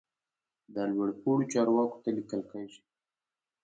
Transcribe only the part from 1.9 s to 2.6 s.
ته لیکل